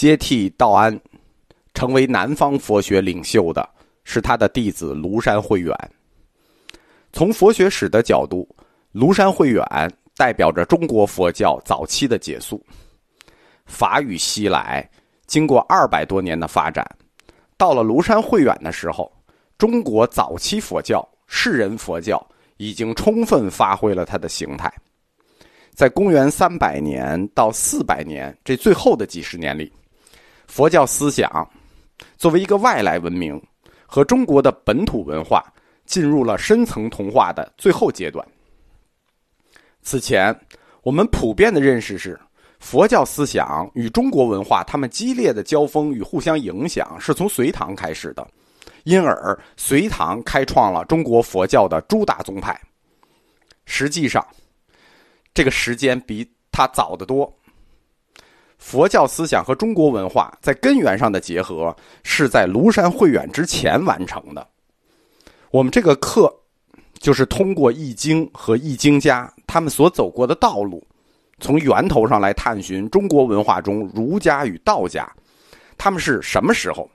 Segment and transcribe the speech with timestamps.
[0.00, 0.98] 接替道安，
[1.74, 3.68] 成为南方佛学领袖的
[4.02, 5.76] 是他的弟子庐山慧远。
[7.12, 8.48] 从佛学史的角度，
[8.94, 9.62] 庐山慧远
[10.16, 12.64] 代表着中国佛教早期的结束。
[13.66, 14.90] 法语西来，
[15.26, 16.82] 经过二百多年的发展，
[17.58, 19.12] 到了庐山慧远的时候，
[19.58, 22.26] 中国早期佛教世人佛教
[22.56, 24.72] 已经充分发挥了它的形态。
[25.74, 29.70] 在公元三百年到四百年这最后的几十年里，
[30.50, 31.48] 佛教思想
[32.18, 33.40] 作为一个外来文明，
[33.86, 35.40] 和中国的本土文化
[35.86, 38.26] 进入了深层同化的最后阶段。
[39.80, 40.36] 此前，
[40.82, 42.18] 我们普遍的认识是，
[42.58, 48.26] 佛教思想与中国文化他们激烈的交锋与互相影响是从隋唐开始的，
[48.82, 52.60] 因而隋唐开创了中国佛教的诸大宗派。
[53.66, 54.26] 实际上，
[55.32, 57.32] 这个时间比他早得多。
[58.60, 61.74] 佛教思想和中国文化在根源上的结合
[62.04, 64.46] 是在庐山慧远之前完成的。
[65.50, 66.32] 我们这个课
[66.98, 70.86] 就是通过《易经》和易经家他们所走过的道路，
[71.40, 75.10] 从源头上来探寻中国文化中儒家与道家，
[75.78, 76.88] 他们是什么时候，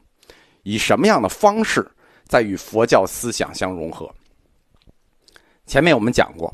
[0.62, 1.86] 以什么样的方式
[2.28, 4.10] 在与佛教思想相融合。
[5.66, 6.54] 前面我们讲过。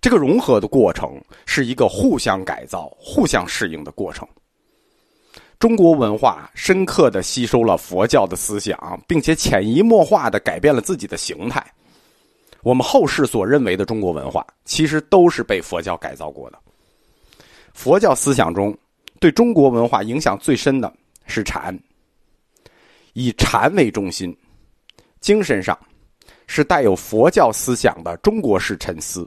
[0.00, 4.26] 这个融合的过程是一个互相改造、互相适应的过程。
[5.62, 11.64] 中国文化深刻的吸收了佛教的思想，并且潜移默化的改变了自己的形态。
[12.64, 16.58] 我们后世所认为的中国文化，其实都是被佛教改造过的。
[17.74, 18.76] 佛教思想中，
[19.20, 20.92] 对中国文化影响最深的
[21.26, 21.78] 是禅，
[23.12, 24.36] 以禅为中心，
[25.20, 25.78] 精神上
[26.48, 29.24] 是带有佛教思想的中国式沉思。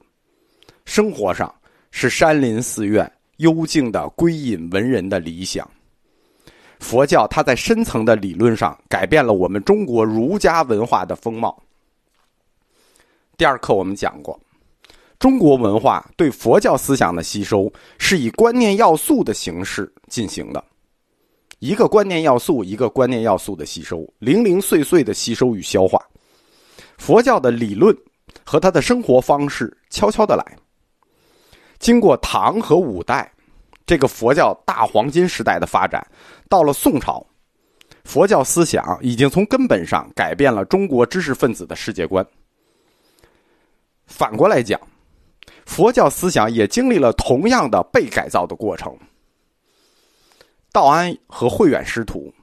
[0.83, 1.49] 生活上
[1.91, 5.65] 是山林寺院、幽静的归隐文人的理想。
[6.85, 11.59] 佛教它在深层的理论上改变了我们中国儒家文化的风貌。
[13.35, 14.39] 第二课我们讲过，
[15.17, 20.63] 中国文化对佛教思想的吸收是以观念要素的形式进行的，
[21.57, 25.99] 一个观念要素一个观念要素的吸收，零零碎碎的吸收与消化。
[26.99, 27.97] 佛教的理论
[28.43, 30.45] 和他的生活方式悄悄的来。
[31.79, 33.29] 经过唐和五代
[33.85, 36.05] 这个佛教大黄金时代的发展，
[36.49, 37.25] 到了宋朝，
[38.03, 42.25] 佛教思想已经从根本上改变了中国知识分子的世界观。
[44.07, 44.79] 反过来讲，
[45.65, 48.97] 佛教思想也经历了同样的被改造的过程。
[50.71, 52.33] 道安和慧远师徒，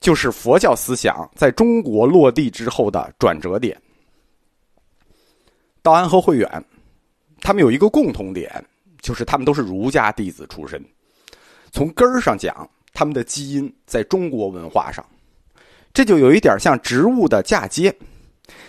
[0.00, 3.80] 就是佛教思想在中国落地之后的转折点。
[5.82, 6.64] 道安和慧远。
[7.40, 8.52] 他们有一个共同点，
[9.00, 10.82] 就是他们都是儒家弟子出身。
[11.70, 15.04] 从根儿上讲，他们的基因在中国文化上，
[15.92, 17.94] 这就有一点像植物的嫁接。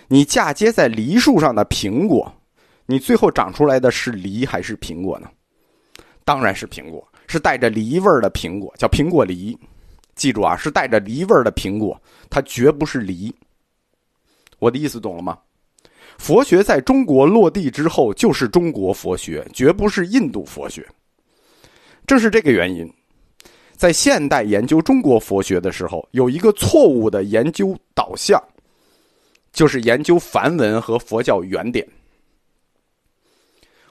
[0.07, 2.31] 你嫁接在梨树上的苹果，
[2.85, 5.29] 你最后长出来的是梨还是苹果呢？
[6.25, 9.57] 当然是苹果，是带着梨味儿的苹果，叫苹果梨。
[10.15, 13.33] 记住啊，是带着梨味儿的苹果，它绝不是梨。
[14.59, 15.39] 我的意思懂了吗？
[16.19, 20.85] 佛学在中国落地之后，就是中国佛学，绝不是印度佛学。
[22.05, 22.87] 正是这个原因，
[23.75, 28.39] 在现代研究中国佛学的时候，有一个错误的研究导向，
[29.53, 31.87] 就是研究梵文和佛教原点。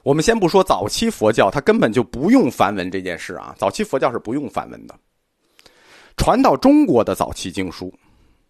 [0.03, 4.95] 我们先不说早期佛教，它根本就不用梵文这件事啊，早期佛教是不用梵文的。
[6.15, 7.91] 传到中国的早期经书。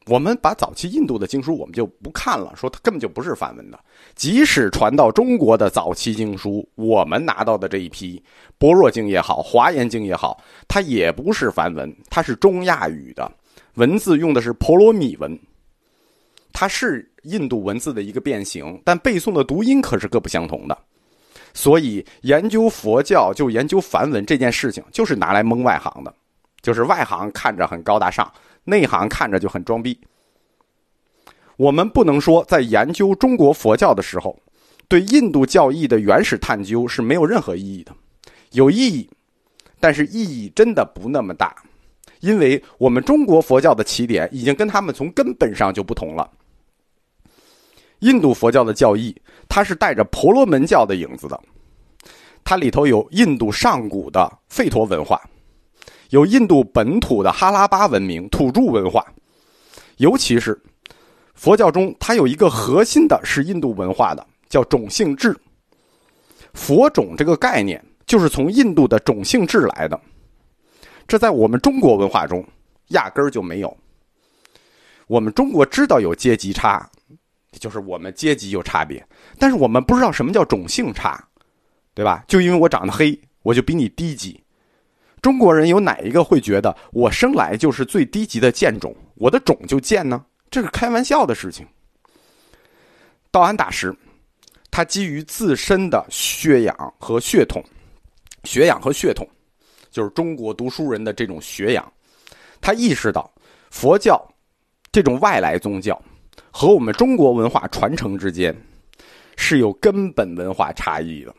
[0.05, 3.79] 我们把早期印度的经书我们就不看了，说它根本就不是梵文的。
[4.15, 8.17] 即使传到中国的早期经书，我们拿到的这一批
[8.57, 13.31] 《般若经》也好，《华严经》也好，它也不是梵文，它是中亚语的
[13.75, 15.37] 文字，用的是婆罗米文。
[16.51, 20.75] 它是印度文字的一个变形，但背诵的读音可是各不相同的。
[21.53, 26.13] 所以研究佛教就研究梵文这件事情，就是拿来蒙外行的，
[26.61, 28.29] 就是外行看着很高大上。
[28.69, 29.99] 内行看着就很装逼。
[31.57, 34.39] 我们不能说在研究中国佛教的时候，
[34.87, 37.93] 对印度教义的原始探究是没有任何意义的，
[38.51, 39.09] 有意义，
[39.79, 41.53] 但是意义真的不那么大，
[42.21, 46.29] 因为我们中国佛教的起点已经跟他们从根本上就不同了。
[47.99, 49.13] 印度佛教的教义，
[49.49, 51.37] 它是带着婆罗门教的影子的，
[52.45, 55.21] 它里头有印度上古的吠陀文化。
[56.09, 59.05] 有印度本土的哈拉巴文明、土著文化，
[59.97, 60.59] 尤其是
[61.35, 65.35] 佛教中，它有一个核心的是印度文化的，叫种姓制。
[66.53, 69.99] 佛种这个概念就是从印度的种姓制来的。
[71.07, 72.43] 这在我们中国文化中
[72.87, 73.77] 压根儿就没有。
[75.07, 76.89] 我们中国知道有阶级差，
[77.51, 79.03] 就是我们阶级有差别，
[79.37, 81.23] 但是我们不知道什么叫种姓差，
[81.93, 82.23] 对吧？
[82.27, 84.39] 就因为我长得黑，我就比你低级。
[85.21, 90.25] 中国人有哪一个会觉得我生来就是最低级的贱种，我的种就贱呢？
[90.49, 91.65] 这是开玩笑的事情。
[93.31, 93.95] 道安大师，
[94.71, 97.63] 他基于自身的血养和血统，
[98.43, 99.27] 血养和血统，
[99.91, 101.93] 就是中国读书人的这种血养，
[102.59, 103.31] 他意识到
[103.69, 104.19] 佛教。
[104.91, 106.01] 这种外来宗教
[106.49, 108.51] 和我们中国文化传承之间
[109.37, 111.35] 是有根本文化差异的。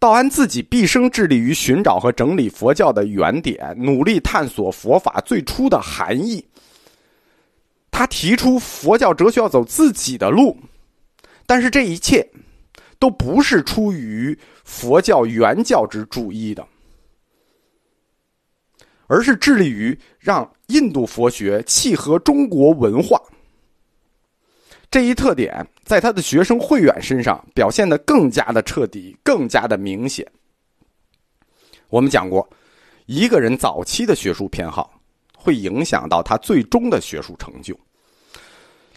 [0.00, 6.42] 道安自己毕生致力于寻找和整理佛教的原点，努力探索佛法最初的含义。
[7.90, 10.56] 他提出佛教哲学要走自己的路，
[11.44, 12.26] 但是这一切
[12.98, 16.66] 都不是出于佛教原教旨主义的。
[19.06, 23.20] 而是致力于让印度佛学契合中国文化，
[24.90, 30.26] 这一特点在他的学生慧远身上表现的更加的彻底，更加的明显。
[31.88, 32.48] 我们讲过，
[33.06, 35.00] 一个人早期的学术偏好
[35.36, 37.78] 会影响到他最终的学术成就。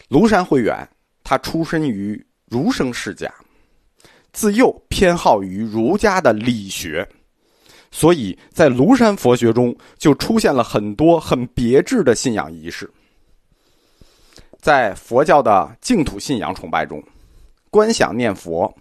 [0.08, 0.76] 庐山慧远，
[1.22, 3.32] 他出身于儒生世家，
[4.32, 7.08] 自幼偏好于儒家的理学。
[7.92, 12.90] 所以在庐山佛学中，就出现了很多很别致的信仰仪式。
[14.64, 17.04] 在佛教的净土信仰崇拜中，
[17.68, 18.74] 观想念佛、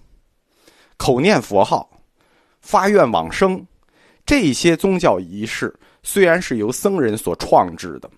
[0.96, 1.90] 口念佛号、
[2.62, 3.62] 发愿往生，
[4.26, 8.10] 这些宗教仪式虽然是由僧人所创制的，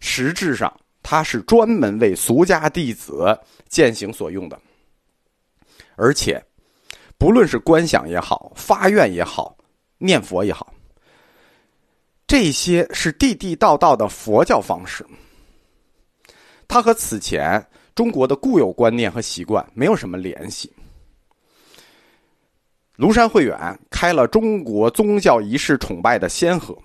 [0.00, 0.70] 实质上
[1.02, 3.34] 它是专门为俗家弟子
[3.70, 4.60] 践行所用的。
[5.96, 6.44] 而且，
[7.16, 9.56] 不论是观想也好，发愿也好。
[9.96, 10.74] 念佛也好，
[12.26, 15.06] 这些是地地道道的佛教方式。
[16.68, 20.70] 它和此前中国的固有观念和习惯没有什么联系。
[22.96, 23.56] 庐山慧远
[23.90, 26.76] 开了中国宗教仪式崇拜的先河，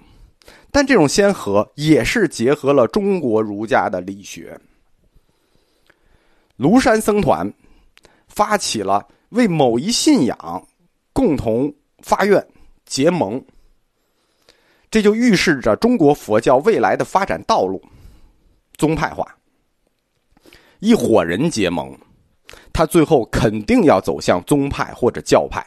[0.71, 4.59] 但这种先河也是结合了中国儒家的理学。
[6.57, 7.51] 庐山僧团
[8.27, 10.67] 发起了为某一信仰
[11.11, 12.43] 共同发愿。
[12.85, 13.43] 结盟，
[14.91, 17.81] 这就预示着中国佛教未来的发展道路。
[18.77, 19.25] 宗派化，
[20.83, 21.97] 一伙人结盟，
[22.73, 25.65] 他最后肯定要走向宗派或者教派。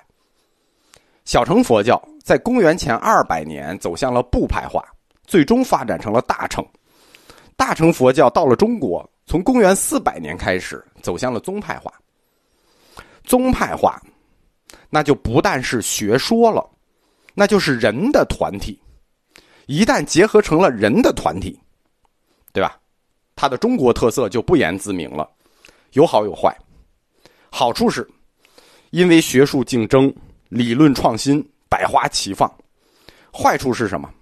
[1.25, 4.85] 小乘佛教在公元前二百年走向了部派化，
[5.27, 6.63] 最终发展成了大乘。
[7.57, 11.91] 大乘佛教到了中国，从公元四百年开始走向了宗派化。
[13.25, 13.99] 宗派化，
[14.91, 16.63] 那就不但是学说了。
[17.33, 18.79] 那就是人的团体，
[19.65, 21.59] 一旦结合成了人的团体，
[23.37, 25.31] 它的中国特色就不言自明了，
[25.93, 26.53] 有好有坏。
[27.51, 28.05] 好处是，
[28.91, 30.13] 因为学术竞争、
[30.49, 32.51] 理论创新、百花齐放；
[33.33, 34.13] 坏处是什么？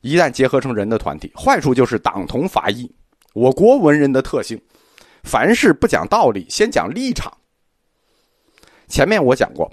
[0.00, 2.92] 一旦结合成人的团体，坏处就是党同伐异。
[3.34, 4.60] 我国文人的特性，
[5.22, 7.32] 凡事不讲道理，先讲立场。
[8.88, 9.70] 前面我讲过，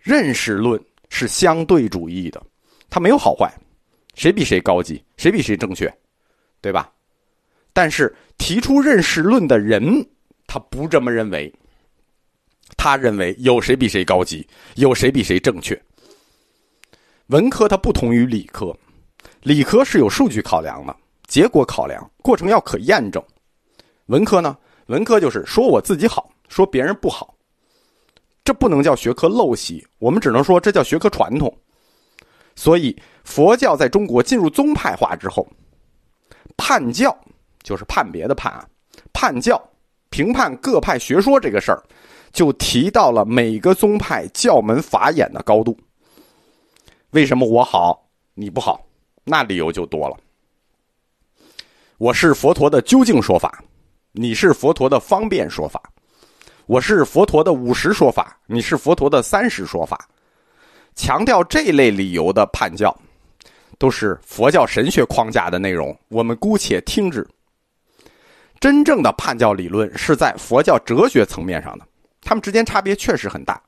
[0.00, 0.78] 认识论。
[1.08, 2.42] 是相对主义的，
[2.90, 3.50] 它没有好坏，
[4.16, 5.90] 谁比谁高级，谁比谁正确，
[6.60, 6.92] 对吧？
[7.76, 10.02] 但是提出认识论的人，
[10.46, 11.52] 他不这么认为。
[12.74, 15.78] 他认为有谁比谁高级，有谁比谁正确。
[17.26, 18.74] 文科它不同于理科，
[19.42, 23.22] 理科是有数据考量的，结果考量，过程要可验证。
[24.06, 24.56] 文科呢，
[24.86, 27.36] 文科就是说我自己好，说别人不好。
[28.42, 31.54] 这不能叫学科陋习，我们只能说这叫学科传统。
[32.54, 35.46] 所以，佛教在中国进入宗派化之后，
[36.56, 37.14] 判教
[37.66, 38.64] 就是判别的判啊，
[39.12, 39.60] 判教
[40.08, 41.82] 评判各派学说这个事儿，
[42.32, 45.76] 就提到了每个宗派教门法眼的高度。
[47.10, 48.86] 为什么我好你不好？
[49.24, 50.16] 那理由就多了。
[51.98, 53.60] 我是佛陀的究竟说法，
[54.12, 55.82] 你是佛陀的方便说法。
[56.66, 60.08] 我是佛陀的五十说法，你是佛陀的三十说法，
[60.94, 62.96] 强调这类理由的判教，
[63.76, 67.26] 都是佛教神学框架的内容，我们姑且听之。
[68.58, 71.86] 真正的叛教理论是在佛教哲学层面上的，
[72.22, 73.60] 他们之间差别确实很大。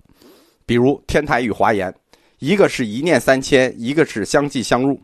[0.65, 1.95] 比如天台与华严，
[2.39, 5.01] 一个是一念三千，一个是相继相入。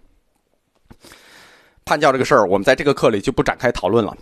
[1.84, 4.16] 叛教这个事儿，我们在这个课里就不展开讨论了。